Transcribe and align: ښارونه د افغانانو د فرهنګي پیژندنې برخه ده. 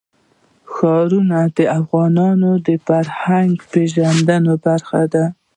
ښارونه 0.73 1.39
د 1.57 1.59
افغانانو 1.79 2.51
د 2.67 2.69
فرهنګي 2.85 3.65
پیژندنې 3.71 4.55
برخه 4.65 5.01
ده. 5.13 5.25